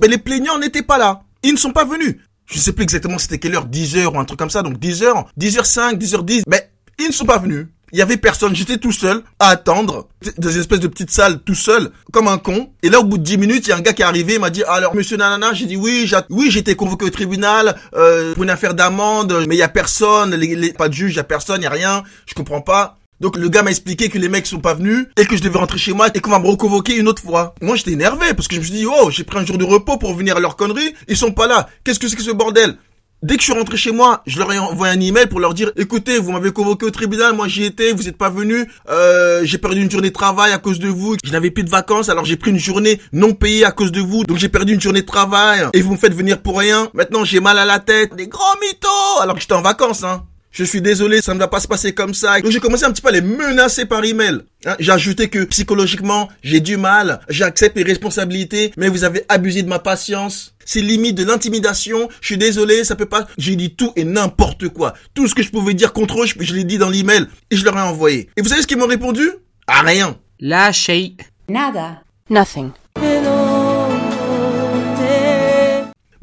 Mais 0.00 0.08
les 0.08 0.18
plaignants 0.18 0.58
n'étaient 0.58 0.82
pas 0.82 0.98
là. 0.98 1.22
Ils 1.42 1.52
ne 1.52 1.58
sont 1.58 1.72
pas 1.72 1.84
venus 1.84 2.16
je 2.46 2.58
sais 2.58 2.72
plus 2.72 2.84
exactement 2.84 3.18
c'était 3.18 3.38
quelle 3.38 3.54
heure, 3.54 3.66
10 3.66 3.96
heures 3.96 4.14
ou 4.14 4.18
un 4.18 4.24
truc 4.24 4.38
comme 4.38 4.50
ça, 4.50 4.62
donc 4.62 4.78
10 4.78 5.02
heures, 5.02 5.26
10h05, 5.38 5.98
10h10, 5.98 6.42
mais 6.46 6.70
ils 6.98 7.08
ne 7.08 7.12
sont 7.12 7.26
pas 7.26 7.38
venus. 7.38 7.66
Il 7.92 7.98
y 7.98 8.02
avait 8.02 8.16
personne, 8.16 8.54
j'étais 8.54 8.78
tout 8.78 8.90
seul 8.90 9.22
à 9.38 9.50
attendre 9.50 10.08
dans 10.38 10.50
une 10.50 10.60
espèce 10.60 10.80
de 10.80 10.88
petite 10.88 11.10
salle 11.10 11.38
tout 11.38 11.54
seul 11.54 11.92
comme 12.12 12.26
un 12.26 12.36
con. 12.36 12.72
Et 12.82 12.88
là 12.88 12.98
au 12.98 13.04
bout 13.04 13.16
de 13.16 13.22
10 13.22 13.38
minutes, 13.38 13.66
il 13.66 13.70
y 13.70 13.72
a 13.72 13.76
un 13.76 13.80
gars 13.80 13.92
qui 13.92 14.02
est 14.02 14.06
arrivé, 14.06 14.34
il 14.34 14.40
m'a 14.40 14.50
dit 14.50 14.64
"Alors 14.64 14.94
monsieur 14.94 15.16
nanana, 15.16 15.54
j'ai 15.54 15.66
dit 15.66 15.76
oui, 15.76 16.04
j'ai 16.04 16.16
oui, 16.30 16.50
j'ai 16.50 16.60
été 16.60 16.74
convoqué 16.74 17.04
au 17.04 17.10
tribunal 17.10 17.76
euh, 17.94 18.34
pour 18.34 18.42
une 18.42 18.50
affaire 18.50 18.74
d'amende, 18.74 19.44
mais 19.48 19.54
il 19.54 19.58
y 19.58 19.62
a 19.62 19.68
personne, 19.68 20.34
les, 20.34 20.72
pas 20.72 20.88
de 20.88 20.94
juge, 20.94 21.12
il 21.12 21.16
y 21.16 21.20
a 21.20 21.24
personne, 21.24 21.60
il 21.60 21.64
y 21.64 21.68
a 21.68 21.70
rien, 21.70 22.02
je 22.26 22.34
comprends 22.34 22.60
pas." 22.60 22.95
Donc 23.20 23.36
le 23.36 23.48
gars 23.48 23.62
m'a 23.62 23.70
expliqué 23.70 24.08
que 24.08 24.18
les 24.18 24.28
mecs 24.28 24.46
sont 24.46 24.60
pas 24.60 24.74
venus 24.74 25.06
et 25.16 25.24
que 25.24 25.36
je 25.36 25.42
devais 25.42 25.58
rentrer 25.58 25.78
chez 25.78 25.92
moi 25.92 26.08
et 26.14 26.20
qu'on 26.20 26.30
va 26.30 26.38
me 26.38 26.48
reconvoquer 26.48 26.96
une 26.96 27.08
autre 27.08 27.22
fois. 27.22 27.54
Moi 27.62 27.76
j'étais 27.76 27.92
énervé 27.92 28.34
parce 28.34 28.48
que 28.48 28.54
je 28.54 28.60
me 28.60 28.64
suis 28.64 28.74
dit 28.74 28.86
oh 28.86 29.10
j'ai 29.10 29.24
pris 29.24 29.38
un 29.38 29.46
jour 29.46 29.58
de 29.58 29.64
repos 29.64 29.96
pour 29.96 30.14
venir 30.14 30.36
à 30.36 30.40
leur 30.40 30.56
connerie, 30.56 30.94
ils 31.08 31.16
sont 31.16 31.32
pas 31.32 31.46
là. 31.46 31.68
Qu'est-ce 31.84 31.98
que 31.98 32.08
c'est 32.08 32.16
que 32.16 32.22
ce 32.22 32.30
bordel? 32.30 32.76
Dès 33.22 33.36
que 33.36 33.40
je 33.40 33.44
suis 33.44 33.54
rentré 33.54 33.78
chez 33.78 33.92
moi, 33.92 34.22
je 34.26 34.38
leur 34.38 34.52
ai 34.52 34.58
envoyé 34.58 34.92
un 34.92 35.00
email 35.00 35.26
pour 35.26 35.40
leur 35.40 35.54
dire 35.54 35.72
écoutez, 35.76 36.18
vous 36.18 36.32
m'avez 36.32 36.52
convoqué 36.52 36.84
au 36.84 36.90
tribunal, 36.90 37.34
moi 37.34 37.48
j'y 37.48 37.64
étais, 37.64 37.92
vous 37.92 38.02
n'êtes 38.02 38.18
pas 38.18 38.28
venus, 38.28 38.66
euh, 38.90 39.40
j'ai 39.42 39.56
perdu 39.56 39.80
une 39.80 39.90
journée 39.90 40.10
de 40.10 40.14
travail 40.14 40.52
à 40.52 40.58
cause 40.58 40.78
de 40.78 40.88
vous, 40.88 41.16
je 41.24 41.32
n'avais 41.32 41.50
plus 41.50 41.64
de 41.64 41.70
vacances, 41.70 42.10
alors 42.10 42.26
j'ai 42.26 42.36
pris 42.36 42.50
une 42.50 42.58
journée 42.58 43.00
non 43.14 43.32
payée 43.32 43.64
à 43.64 43.72
cause 43.72 43.90
de 43.90 44.02
vous, 44.02 44.24
donc 44.24 44.36
j'ai 44.36 44.50
perdu 44.50 44.74
une 44.74 44.82
journée 44.82 45.00
de 45.00 45.06
travail 45.06 45.66
et 45.72 45.80
vous 45.80 45.92
me 45.92 45.96
faites 45.96 46.14
venir 46.14 46.42
pour 46.42 46.58
rien. 46.58 46.90
Maintenant 46.92 47.24
j'ai 47.24 47.40
mal 47.40 47.58
à 47.58 47.64
la 47.64 47.78
tête, 47.78 48.14
des 48.14 48.28
grands 48.28 48.60
mythos, 48.60 49.22
alors 49.22 49.34
que 49.34 49.40
j'étais 49.40 49.54
en 49.54 49.62
vacances 49.62 50.04
hein. 50.04 50.24
Je 50.56 50.64
suis 50.64 50.80
désolé, 50.80 51.20
ça 51.20 51.34
ne 51.34 51.38
va 51.38 51.48
pas 51.48 51.60
se 51.60 51.68
passer 51.68 51.92
comme 51.92 52.14
ça. 52.14 52.40
Donc 52.40 52.50
j'ai 52.50 52.60
commencé 52.60 52.84
un 52.84 52.90
petit 52.90 53.02
peu 53.02 53.10
à 53.10 53.12
les 53.12 53.20
menacer 53.20 53.84
par 53.84 54.02
email. 54.02 54.38
Hein, 54.64 54.74
j'ai 54.80 54.90
ajouté 54.90 55.28
que 55.28 55.44
psychologiquement, 55.44 56.30
j'ai 56.42 56.60
du 56.60 56.78
mal, 56.78 57.20
j'accepte 57.28 57.76
mes 57.76 57.82
responsabilités, 57.82 58.72
mais 58.78 58.88
vous 58.88 59.04
avez 59.04 59.26
abusé 59.28 59.62
de 59.62 59.68
ma 59.68 59.80
patience. 59.80 60.54
C'est 60.64 60.80
limite 60.80 61.14
de 61.14 61.26
l'intimidation. 61.26 62.08
Je 62.22 62.28
suis 62.28 62.38
désolé, 62.38 62.84
ça 62.84 62.96
peut 62.96 63.04
pas. 63.04 63.26
J'ai 63.36 63.54
dit 63.54 63.74
tout 63.74 63.92
et 63.96 64.04
n'importe 64.04 64.70
quoi. 64.70 64.94
Tout 65.12 65.28
ce 65.28 65.34
que 65.34 65.42
je 65.42 65.50
pouvais 65.50 65.74
dire 65.74 65.92
contre 65.92 66.22
eux, 66.22 66.26
je, 66.26 66.54
l'ai 66.54 66.64
dit 66.64 66.78
dans 66.78 66.88
l'email 66.88 67.26
et 67.50 67.56
je 67.56 67.62
leur 67.62 67.76
ai 67.76 67.82
envoyé. 67.82 68.30
Et 68.38 68.40
vous 68.40 68.48
savez 68.48 68.62
ce 68.62 68.66
qu'ils 68.66 68.78
m'ont 68.78 68.86
répondu? 68.86 69.28
À 69.66 69.82
rien. 69.82 70.16
La 70.40 70.72
shay. 70.72 71.16
Nada. 71.50 72.00
Nothing. 72.30 72.70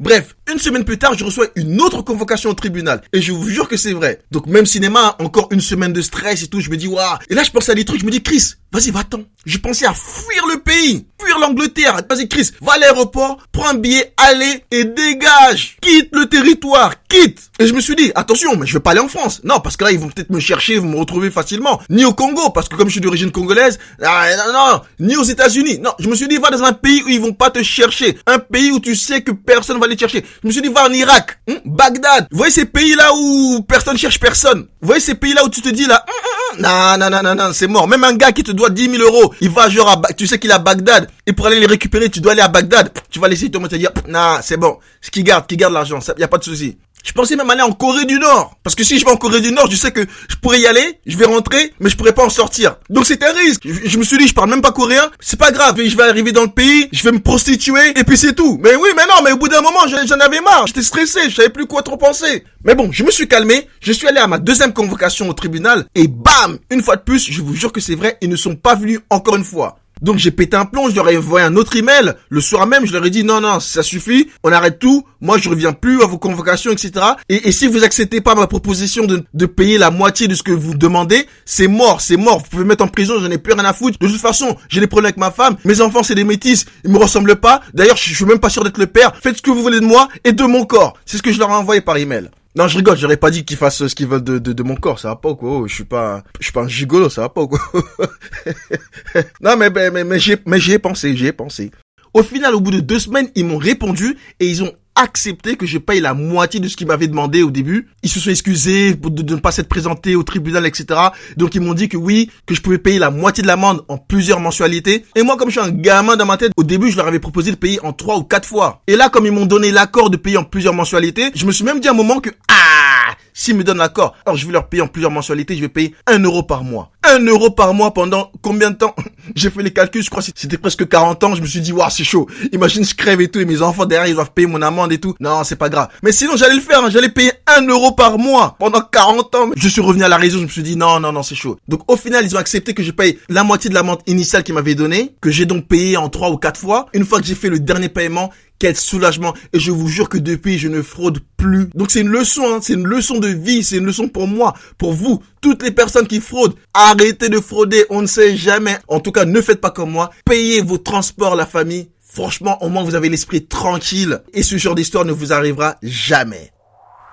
Bref, 0.00 0.36
une 0.50 0.58
semaine 0.58 0.84
plus 0.84 0.98
tard, 0.98 1.16
je 1.16 1.24
reçois 1.24 1.46
une 1.56 1.80
autre 1.80 2.02
convocation 2.02 2.50
au 2.50 2.54
tribunal. 2.54 3.02
Et 3.12 3.22
je 3.22 3.32
vous 3.32 3.48
jure 3.48 3.68
que 3.68 3.76
c'est 3.76 3.92
vrai. 3.92 4.22
Donc 4.30 4.46
même 4.46 4.66
cinéma, 4.66 5.16
encore 5.20 5.48
une 5.50 5.60
semaine 5.60 5.92
de 5.92 6.02
stress 6.02 6.42
et 6.42 6.48
tout, 6.48 6.60
je 6.60 6.70
me 6.70 6.76
dis, 6.76 6.88
waouh. 6.88 7.18
Et 7.30 7.34
là, 7.34 7.42
je 7.42 7.50
pense 7.50 7.68
à 7.68 7.74
des 7.74 7.84
trucs, 7.84 8.00
je 8.00 8.06
me 8.06 8.10
dis, 8.10 8.22
Chris, 8.22 8.54
vas-y, 8.74 8.90
va-t'en. 8.90 9.20
Je 9.46 9.58
pensais 9.58 9.86
à 9.86 9.94
fuir 9.94 10.46
le 10.48 10.58
pays, 10.58 11.06
fuir 11.20 11.38
l'Angleterre. 11.38 12.00
Vas-y, 12.10 12.28
Chris, 12.28 12.50
va 12.60 12.72
à 12.72 12.78
l'aéroport, 12.78 13.38
prends 13.52 13.68
un 13.68 13.74
billet, 13.74 14.12
allez 14.16 14.64
et 14.70 14.84
dégage. 14.84 15.76
Quitte 15.80 16.10
le 16.12 16.26
territoire, 16.26 16.94
quitte. 17.08 17.50
Et 17.60 17.66
je 17.68 17.72
me 17.72 17.80
suis 17.80 17.94
dit, 17.94 18.10
attention, 18.16 18.56
mais 18.56 18.66
je 18.66 18.74
vais 18.74 18.80
pas 18.80 18.90
aller 18.90 19.00
en 19.00 19.08
France. 19.08 19.40
Non, 19.44 19.60
parce 19.60 19.76
que 19.76 19.84
là, 19.84 19.92
ils 19.92 19.98
vont 19.98 20.08
peut-être 20.08 20.30
me 20.30 20.40
chercher, 20.40 20.78
vont 20.78 20.88
me 20.88 20.98
retrouver 20.98 21.30
facilement. 21.30 21.80
Ni 21.88 22.04
au 22.04 22.12
Congo, 22.12 22.50
parce 22.50 22.68
que 22.68 22.74
comme 22.74 22.88
je 22.88 22.92
suis 22.92 23.00
d'origine 23.00 23.30
congolaise, 23.30 23.78
ah, 24.02 24.26
non, 24.46 24.52
non, 24.52 24.80
ni 24.98 25.16
aux 25.16 25.22
États-Unis. 25.22 25.78
Non, 25.78 25.92
je 26.00 26.08
me 26.08 26.16
suis 26.16 26.26
dit, 26.26 26.38
va 26.38 26.50
dans 26.50 26.64
un 26.64 26.72
pays 26.72 27.02
où 27.04 27.08
ils 27.08 27.20
vont 27.20 27.32
pas 27.32 27.50
te 27.50 27.62
chercher. 27.62 28.18
Un 28.26 28.40
pays 28.40 28.72
où 28.72 28.80
tu 28.80 28.96
sais 28.96 29.22
que 29.22 29.30
personne 29.30 29.78
va 29.78 29.86
les 29.86 29.96
chercher. 29.96 30.24
Je 30.42 30.48
me 30.48 30.52
suis 30.52 30.62
dit, 30.62 30.68
va 30.68 30.86
en 30.86 30.92
Irak, 30.92 31.38
hein, 31.48 31.58
Bagdad. 31.64 32.26
Vous 32.32 32.38
voyez 32.38 32.52
ces 32.52 32.64
pays-là 32.64 33.12
où 33.14 33.62
personne 33.68 33.96
cherche 33.96 34.18
personne. 34.18 34.66
Vous 34.80 34.86
voyez 34.88 35.00
ces 35.00 35.14
pays-là 35.14 35.44
où 35.44 35.48
tu 35.48 35.60
te 35.60 35.68
dis 35.68 35.86
là, 35.86 36.04
hum, 36.08 36.23
Non, 36.58 36.96
non, 36.98 37.10
non, 37.10 37.22
non, 37.22 37.34
non, 37.34 37.52
c'est 37.52 37.66
mort. 37.66 37.88
Même 37.88 38.04
un 38.04 38.14
gars 38.14 38.32
qui 38.32 38.42
te 38.42 38.52
doit 38.52 38.70
10 38.70 38.90
000 38.90 39.02
euros, 39.02 39.34
il 39.40 39.50
va 39.50 39.68
genre 39.68 39.88
à, 39.88 40.12
tu 40.12 40.26
sais 40.26 40.38
qu'il 40.38 40.50
est 40.50 40.54
à 40.54 40.58
Bagdad, 40.58 41.08
et 41.26 41.32
pour 41.32 41.46
aller 41.46 41.60
les 41.60 41.66
récupérer, 41.66 42.08
tu 42.10 42.20
dois 42.20 42.32
aller 42.32 42.40
à 42.42 42.48
Bagdad. 42.48 42.90
Tu 43.10 43.18
vas 43.18 43.28
laisser 43.28 43.50
ton 43.50 43.60
mot 43.60 43.68
te 43.68 43.76
dire, 43.76 43.90
non, 44.08 44.38
c'est 44.42 44.56
bon. 44.56 44.78
Ce 45.00 45.10
qui 45.10 45.22
garde, 45.22 45.46
qui 45.46 45.56
garde 45.56 45.72
l'argent, 45.72 46.00
ça, 46.00 46.14
y 46.18 46.22
a 46.22 46.28
pas 46.28 46.38
de 46.38 46.44
souci. 46.44 46.76
Je 47.04 47.12
pensais 47.12 47.36
même 47.36 47.50
aller 47.50 47.62
en 47.62 47.72
Corée 47.72 48.06
du 48.06 48.18
Nord. 48.18 48.56
Parce 48.62 48.74
que 48.74 48.82
si 48.82 48.98
je 48.98 49.04
vais 49.04 49.10
en 49.10 49.16
Corée 49.16 49.42
du 49.42 49.52
Nord, 49.52 49.70
je 49.70 49.76
sais 49.76 49.92
que 49.92 50.00
je 50.00 50.36
pourrais 50.36 50.60
y 50.60 50.66
aller, 50.66 50.98
je 51.06 51.16
vais 51.18 51.26
rentrer, 51.26 51.74
mais 51.78 51.90
je 51.90 51.96
pourrais 51.96 52.14
pas 52.14 52.24
en 52.24 52.30
sortir. 52.30 52.76
Donc 52.88 53.04
c'est 53.04 53.22
un 53.22 53.32
risque. 53.32 53.60
Je, 53.64 53.88
je 53.88 53.98
me 53.98 54.04
suis 54.04 54.16
dit, 54.16 54.26
je 54.26 54.34
parle 54.34 54.48
même 54.48 54.62
pas 54.62 54.72
coréen, 54.72 55.10
c'est 55.20 55.38
pas 55.38 55.52
grave. 55.52 55.80
Je 55.84 55.96
vais 55.96 56.02
arriver 56.04 56.32
dans 56.32 56.42
le 56.42 56.48
pays, 56.48 56.88
je 56.92 57.02
vais 57.02 57.12
me 57.12 57.20
prostituer, 57.20 57.90
et 57.94 58.04
puis 58.04 58.16
c'est 58.16 58.32
tout. 58.32 58.58
Mais 58.62 58.74
oui, 58.74 58.88
mais 58.96 59.04
non, 59.06 59.22
mais 59.22 59.32
au 59.32 59.36
bout 59.36 59.48
d'un 59.48 59.60
moment, 59.60 59.80
j'en 59.86 60.18
avais 60.18 60.40
marre. 60.40 60.66
J'étais 60.66 60.82
stressé, 60.82 61.28
je 61.28 61.36
savais 61.36 61.50
plus 61.50 61.66
quoi 61.66 61.82
trop 61.82 61.98
penser. 61.98 62.44
Mais 62.64 62.74
bon, 62.74 62.90
je 62.90 63.04
me 63.04 63.10
suis 63.10 63.28
calmé, 63.28 63.68
je 63.80 63.92
suis 63.92 64.08
allé 64.08 64.18
à 64.18 64.26
ma 64.26 64.38
deuxième 64.38 64.72
convocation 64.72 65.28
au 65.28 65.34
tribunal, 65.34 65.84
et 65.94 66.08
bam, 66.08 66.58
une 66.70 66.82
fois 66.82 66.96
de 66.96 67.02
plus, 67.02 67.30
je 67.30 67.42
vous 67.42 67.54
jure 67.54 67.72
que 67.72 67.80
c'est 67.80 67.94
vrai, 67.94 68.16
ils 68.22 68.30
ne 68.30 68.36
sont 68.36 68.56
pas 68.56 68.74
venus 68.74 69.00
encore 69.10 69.36
une 69.36 69.44
fois. 69.44 69.76
Donc 70.02 70.18
j'ai 70.18 70.30
pété 70.30 70.56
un 70.56 70.64
plomb, 70.64 70.88
je 70.90 70.94
leur 70.94 71.08
ai 71.08 71.16
envoyé 71.16 71.46
un 71.46 71.56
autre 71.56 71.76
email. 71.76 72.14
Le 72.28 72.40
soir 72.40 72.66
même, 72.66 72.86
je 72.86 72.92
leur 72.92 73.04
ai 73.04 73.10
dit 73.10 73.24
non, 73.24 73.40
non, 73.40 73.60
ça 73.60 73.82
suffit, 73.82 74.28
on 74.42 74.52
arrête 74.52 74.78
tout. 74.78 75.04
Moi, 75.20 75.38
je 75.38 75.48
reviens 75.48 75.72
plus 75.72 76.02
à 76.02 76.06
vos 76.06 76.18
convocations, 76.18 76.70
etc. 76.70 76.92
Et, 77.28 77.50
si 77.52 77.66
vous 77.66 77.84
acceptez 77.84 78.20
pas 78.20 78.34
ma 78.34 78.46
proposition 78.46 79.06
de, 79.06 79.24
de 79.32 79.46
payer 79.46 79.78
la 79.78 79.90
moitié 79.90 80.28
de 80.28 80.34
ce 80.34 80.42
que 80.42 80.52
vous 80.52 80.74
demandez, 80.74 81.26
c'est 81.46 81.68
mort, 81.68 82.00
c'est 82.00 82.16
mort. 82.16 82.38
Vous 82.38 82.50
pouvez 82.50 82.64
me 82.64 82.68
mettre 82.68 82.84
en 82.84 82.88
prison, 82.88 83.14
j'en 83.18 83.30
ai 83.30 83.38
plus 83.38 83.54
rien 83.54 83.64
à 83.64 83.72
foutre. 83.72 83.98
De 83.98 84.06
toute 84.06 84.20
façon, 84.20 84.56
j'ai 84.68 84.80
des 84.80 84.86
problèmes 84.86 85.06
avec 85.06 85.16
ma 85.16 85.30
femme. 85.30 85.56
Mes 85.64 85.80
enfants, 85.80 86.02
c'est 86.02 86.14
des 86.14 86.24
métis, 86.24 86.66
ils 86.84 86.90
me 86.90 86.98
ressemblent 86.98 87.36
pas. 87.36 87.62
D'ailleurs, 87.72 87.96
je, 87.96 88.10
je 88.10 88.14
suis 88.14 88.24
même 88.26 88.38
pas 88.38 88.50
sûr 88.50 88.64
d'être 88.64 88.78
le 88.78 88.86
père. 88.86 89.12
Faites 89.22 89.38
ce 89.38 89.42
que 89.42 89.50
vous 89.50 89.62
voulez 89.62 89.80
de 89.80 89.86
moi 89.86 90.08
et 90.24 90.32
de 90.32 90.44
mon 90.44 90.64
corps. 90.64 90.94
C'est 91.06 91.16
ce 91.16 91.22
que 91.22 91.32
je 91.32 91.38
leur 91.38 91.50
ai 91.50 91.54
envoyé 91.54 91.80
par 91.80 91.96
email. 91.96 92.28
Non, 92.56 92.68
je 92.68 92.76
rigole, 92.76 92.96
j'aurais 92.96 93.16
pas 93.16 93.30
dit 93.30 93.44
qu'ils 93.44 93.56
fassent 93.56 93.86
ce 93.86 93.94
qu'ils 93.94 94.06
veulent 94.06 94.22
de, 94.22 94.38
de, 94.38 94.52
de 94.52 94.62
mon 94.62 94.76
corps, 94.76 95.00
ça 95.00 95.08
va 95.08 95.16
pas 95.16 95.30
ou 95.30 95.34
quoi, 95.34 95.50
oh, 95.50 95.66
je 95.66 95.74
suis 95.74 95.84
pas, 95.84 96.22
je 96.38 96.44
suis 96.44 96.52
pas 96.52 96.62
un 96.62 96.68
gigolo, 96.68 97.08
ça 97.08 97.22
va 97.22 97.28
pas 97.28 97.42
ou 97.42 97.48
quoi. 97.48 97.58
non, 99.40 99.56
mais, 99.56 99.70
mais, 99.70 99.90
mais, 99.90 100.04
mais 100.04 100.18
j'y 100.20 100.32
ai, 100.32 100.36
mais 100.46 100.60
j'y 100.60 100.72
ai 100.72 100.78
pensé, 100.78 101.16
j'y 101.16 101.26
ai 101.26 101.32
pensé. 101.32 101.72
Au 102.12 102.22
final, 102.22 102.54
au 102.54 102.60
bout 102.60 102.70
de 102.70 102.78
deux 102.78 103.00
semaines, 103.00 103.28
ils 103.34 103.44
m'ont 103.44 103.58
répondu 103.58 104.16
et 104.38 104.46
ils 104.46 104.62
ont 104.62 104.72
accepté 104.94 105.56
que 105.56 105.66
je 105.66 105.78
paye 105.78 106.00
la 106.00 106.14
moitié 106.14 106.60
de 106.60 106.68
ce 106.68 106.76
qu'ils 106.76 106.86
m'avaient 106.86 107.08
demandé 107.08 107.42
au 107.42 107.50
début. 107.50 107.88
Ils 108.02 108.10
se 108.10 108.20
sont 108.20 108.30
excusés 108.30 108.94
de, 108.94 109.34
ne 109.34 109.40
pas 109.40 109.52
s'être 109.52 109.68
présentés 109.68 110.14
au 110.14 110.22
tribunal, 110.22 110.66
etc. 110.66 111.00
Donc 111.36 111.54
ils 111.54 111.60
m'ont 111.60 111.74
dit 111.74 111.88
que 111.88 111.96
oui, 111.96 112.30
que 112.46 112.54
je 112.54 112.60
pouvais 112.60 112.78
payer 112.78 112.98
la 112.98 113.10
moitié 113.10 113.42
de 113.42 113.48
l'amende 113.48 113.84
en 113.88 113.98
plusieurs 113.98 114.40
mensualités. 114.40 115.04
Et 115.14 115.22
moi, 115.22 115.36
comme 115.36 115.50
je 115.50 115.60
suis 115.60 115.68
un 115.68 115.72
gamin 115.72 116.16
dans 116.16 116.26
ma 116.26 116.36
tête, 116.36 116.52
au 116.56 116.64
début, 116.64 116.90
je 116.90 116.96
leur 116.96 117.08
avais 117.08 117.18
proposé 117.18 117.50
de 117.50 117.56
payer 117.56 117.80
en 117.84 117.92
trois 117.92 118.16
ou 118.16 118.24
quatre 118.24 118.48
fois. 118.48 118.82
Et 118.86 118.96
là, 118.96 119.08
comme 119.08 119.26
ils 119.26 119.32
m'ont 119.32 119.46
donné 119.46 119.72
l'accord 119.72 120.10
de 120.10 120.16
payer 120.16 120.36
en 120.36 120.44
plusieurs 120.44 120.74
mensualités, 120.74 121.30
je 121.34 121.46
me 121.46 121.52
suis 121.52 121.64
même 121.64 121.80
dit 121.80 121.88
à 121.88 121.92
un 121.92 121.94
moment 121.94 122.20
que 122.20 122.30
ah, 122.48 123.14
s'ils 123.34 123.56
me 123.56 123.64
donnent 123.64 123.78
l'accord, 123.78 124.14
alors 124.24 124.36
je 124.36 124.46
vais 124.46 124.52
leur 124.52 124.68
payer 124.68 124.82
en 124.82 124.86
plusieurs 124.86 125.10
mensualités, 125.10 125.56
je 125.56 125.60
vais 125.60 125.68
payer 125.68 125.94
un 126.06 126.20
euro 126.20 126.42
par 126.42 126.64
mois. 126.64 126.90
Un 127.02 127.18
euro 127.26 127.50
par 127.50 127.74
mois 127.74 127.92
pendant 127.92 128.30
combien 128.40 128.70
de 128.70 128.76
temps? 128.76 128.94
J'ai 129.34 129.50
fait 129.50 129.62
les 129.62 129.72
calculs, 129.72 130.02
je 130.02 130.08
crois 130.08 130.22
que 130.22 130.30
c'était 130.34 130.56
presque 130.56 130.88
40 130.88 131.22
ans, 131.24 131.34
je 131.34 131.42
me 131.42 131.46
suis 131.46 131.60
dit, 131.60 131.72
waouh, 131.72 131.90
c'est 131.90 132.04
chaud. 132.04 132.26
Imagine, 132.52 132.84
je 132.84 132.94
crève 132.94 133.20
et 133.20 133.28
tout, 133.28 133.40
et 133.40 133.44
mes 133.44 133.60
enfants 133.60 133.84
derrière, 133.84 134.06
ils 134.06 134.14
doivent 134.14 134.32
payer 134.32 134.46
mon 134.46 134.62
amende 134.62 134.92
et 134.92 134.98
tout. 134.98 135.14
Non, 135.20 135.44
c'est 135.44 135.56
pas 135.56 135.68
grave. 135.68 135.88
Mais 136.02 136.12
sinon, 136.12 136.36
j'allais 136.36 136.54
le 136.54 136.60
faire, 136.60 136.84
hein, 136.84 136.90
j'allais 136.90 137.08
payer 137.08 137.32
un 137.46 137.66
euro 137.66 137.92
par 137.92 138.18
mois 138.18 138.56
pendant 138.58 138.80
40 138.80 139.34
ans. 139.34 139.50
Je 139.56 139.68
suis 139.68 139.80
revenu 139.80 140.04
à 140.04 140.08
la 140.08 140.16
raison, 140.16 140.38
je 140.38 140.44
me 140.44 140.48
suis 140.48 140.62
dit, 140.62 140.76
non, 140.76 141.00
non, 141.00 141.12
non, 141.12 141.22
c'est 141.22 141.34
chaud. 141.34 141.58
Donc 141.68 141.90
au 141.90 141.96
final, 141.96 142.24
ils 142.24 142.34
ont 142.36 142.38
accepté 142.38 142.72
que 142.72 142.82
je 142.82 142.92
paye 142.92 143.18
la 143.28 143.42
moitié 143.42 143.68
de 143.68 143.74
l'amende 143.74 144.00
initiale 144.06 144.44
qu'ils 144.44 144.54
m'avaient 144.54 144.74
donnée, 144.74 145.14
que 145.20 145.30
j'ai 145.30 145.46
donc 145.46 145.66
payé 145.66 145.96
en 145.96 146.08
trois 146.08 146.30
ou 146.30 146.36
quatre 146.36 146.60
fois. 146.60 146.86
Une 146.94 147.04
fois 147.04 147.20
que 147.20 147.26
j'ai 147.26 147.34
fait 147.34 147.48
le 147.48 147.58
dernier 147.58 147.88
paiement, 147.88 148.30
quel 148.58 148.76
soulagement. 148.76 149.34
Et 149.52 149.60
je 149.60 149.70
vous 149.70 149.88
jure 149.88 150.08
que 150.08 150.18
depuis, 150.18 150.58
je 150.58 150.68
ne 150.68 150.82
fraude 150.82 151.20
plus. 151.36 151.68
Donc 151.74 151.90
c'est 151.90 152.00
une 152.00 152.08
leçon, 152.08 152.42
hein. 152.46 152.58
c'est 152.62 152.74
une 152.74 152.86
leçon 152.86 153.18
de 153.18 153.28
vie, 153.28 153.64
c'est 153.64 153.76
une 153.76 153.86
leçon 153.86 154.08
pour 154.08 154.26
moi, 154.26 154.54
pour 154.78 154.92
vous, 154.92 155.22
toutes 155.40 155.62
les 155.62 155.70
personnes 155.70 156.06
qui 156.06 156.20
fraudent. 156.20 156.54
Arrêtez 156.72 157.28
de 157.28 157.40
frauder, 157.40 157.84
on 157.90 158.02
ne 158.02 158.06
sait 158.06 158.36
jamais. 158.36 158.76
En 158.88 159.00
tout 159.00 159.12
cas, 159.12 159.24
ne 159.24 159.40
faites 159.40 159.60
pas 159.60 159.70
comme 159.70 159.90
moi. 159.90 160.10
Payez 160.24 160.60
vos 160.62 160.78
transports, 160.78 161.36
la 161.36 161.46
famille. 161.46 161.88
Franchement, 162.00 162.62
au 162.62 162.68
moins 162.68 162.84
vous 162.84 162.94
avez 162.94 163.08
l'esprit 163.08 163.44
tranquille. 163.44 164.20
Et 164.32 164.42
ce 164.42 164.56
genre 164.56 164.74
d'histoire 164.74 165.04
ne 165.04 165.12
vous 165.12 165.32
arrivera 165.32 165.76
jamais. 165.82 166.52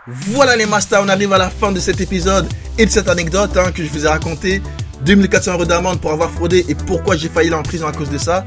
Voilà 0.08 0.56
les 0.56 0.66
masters, 0.66 1.02
on 1.04 1.10
arrive 1.10 1.34
à 1.34 1.38
la 1.38 1.50
fin 1.50 1.72
de 1.72 1.80
cet 1.80 2.02
épisode 2.02 2.48
et 2.78 2.86
de 2.86 2.92
cette 2.92 3.08
anecdote 3.08 3.56
hein, 3.56 3.72
que 3.72 3.84
je 3.84 3.90
vous 3.90 4.06
ai 4.06 4.10
raconté. 4.10 4.62
2400 5.06 5.54
euros 5.54 5.66
d'amende 5.66 6.00
pour 6.00 6.12
avoir 6.12 6.30
fraudé 6.30 6.66
et 6.68 6.76
pourquoi 6.76 7.16
j'ai 7.16 7.30
failli 7.30 7.50
aller 7.50 7.58
en 7.58 7.64
prison 7.64 7.88
à 7.88 7.92
cause 7.92 8.10
de 8.10 8.18
ça. 8.18 8.46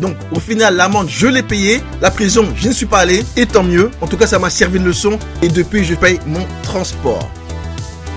Donc 0.00 0.16
au 0.32 0.40
final 0.40 0.76
l'amende 0.76 1.08
je 1.08 1.26
l'ai 1.26 1.42
payée, 1.42 1.82
la 2.00 2.10
prison 2.10 2.48
je 2.56 2.68
ne 2.68 2.72
suis 2.72 2.86
pas 2.86 2.98
allé 2.98 3.24
et 3.36 3.46
tant 3.46 3.62
mieux. 3.62 3.90
En 4.00 4.06
tout 4.06 4.16
cas 4.16 4.26
ça 4.26 4.38
m'a 4.38 4.50
servi 4.50 4.78
de 4.78 4.84
leçon 4.84 5.18
et 5.42 5.48
depuis 5.48 5.84
je 5.84 5.94
paye 5.94 6.18
mon 6.26 6.46
transport. 6.62 7.30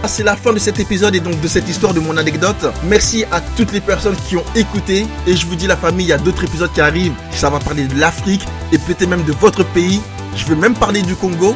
C'est 0.06 0.24
la 0.24 0.36
fin 0.36 0.52
de 0.52 0.60
cet 0.60 0.80
épisode 0.80 1.16
et 1.16 1.22
donc 1.22 1.40
de 1.40 1.48
cette 1.48 1.68
histoire 1.70 1.94
de 1.94 2.02
mon 2.02 2.18
anecdote. 2.18 2.74
Merci 2.90 3.24
à 3.32 3.40
toutes 3.56 3.72
les 3.72 3.80
personnes 3.80 4.18
qui 4.28 4.36
ont 4.36 4.44
écouté 4.54 5.06
et 5.26 5.36
je 5.36 5.46
vous 5.46 5.56
dis 5.56 5.66
la 5.66 5.78
famille, 5.78 6.08
il 6.08 6.10
y 6.10 6.14
a 6.14 6.18
d'autres 6.18 6.44
épisodes 6.44 6.72
qui 6.74 6.82
arrivent. 6.82 7.14
Ça 7.32 7.50
va 7.50 7.60
parler 7.60 7.86
de 7.86 7.98
l'Afrique 7.98 8.46
et 8.74 8.78
peut-être 8.78 9.08
même 9.08 9.24
de 9.24 9.32
votre 9.32 9.64
pays. 9.64 10.02
Je 10.36 10.46
vais 10.46 10.56
même 10.56 10.74
parler 10.74 11.04
du 11.04 11.16
Congo. 11.16 11.56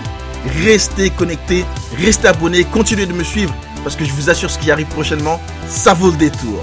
Restez 0.63 1.09
connectés, 1.09 1.65
restez 1.97 2.29
abonnés, 2.29 2.63
continuez 2.63 3.05
de 3.05 3.11
me 3.11 3.23
suivre 3.23 3.53
parce 3.83 3.95
que 3.95 4.05
je 4.05 4.11
vous 4.11 4.29
assure 4.29 4.49
ce 4.49 4.59
qui 4.59 4.71
arrive 4.71 4.87
prochainement, 4.87 5.41
ça 5.67 5.93
vaut 5.93 6.11
le 6.11 6.17
détour. 6.17 6.61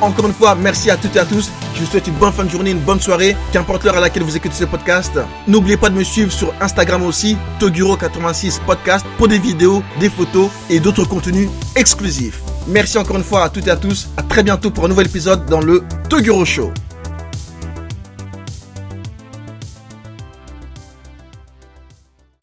Encore 0.00 0.26
une 0.26 0.34
fois, 0.34 0.54
merci 0.54 0.90
à 0.90 0.96
toutes 0.96 1.16
et 1.16 1.18
à 1.18 1.24
tous. 1.24 1.50
Je 1.74 1.80
vous 1.80 1.86
souhaite 1.86 2.06
une 2.06 2.14
bonne 2.14 2.32
fin 2.32 2.44
de 2.44 2.50
journée, 2.50 2.70
une 2.70 2.78
bonne 2.78 3.00
soirée, 3.00 3.36
qu'importe 3.52 3.84
l'heure 3.84 3.96
à 3.96 4.00
laquelle 4.00 4.22
vous 4.22 4.36
écoutez 4.36 4.54
ce 4.54 4.64
podcast. 4.64 5.12
N'oubliez 5.46 5.76
pas 5.76 5.90
de 5.90 5.94
me 5.96 6.04
suivre 6.04 6.32
sur 6.32 6.52
Instagram 6.60 7.02
aussi, 7.02 7.36
Toguro86 7.60 8.60
Podcast, 8.64 9.04
pour 9.16 9.28
des 9.28 9.38
vidéos, 9.38 9.82
des 9.98 10.08
photos 10.08 10.50
et 10.70 10.78
d'autres 10.78 11.04
contenus 11.04 11.48
exclusifs. 11.74 12.40
Merci 12.68 12.98
encore 12.98 13.16
une 13.16 13.24
fois 13.24 13.44
à 13.44 13.48
toutes 13.48 13.66
et 13.66 13.70
à 13.70 13.76
tous. 13.76 14.08
À 14.16 14.22
très 14.22 14.42
bientôt 14.42 14.70
pour 14.70 14.84
un 14.84 14.88
nouvel 14.88 15.06
épisode 15.06 15.46
dans 15.46 15.60
le 15.60 15.82
Toguro 16.08 16.44
Show. 16.44 16.72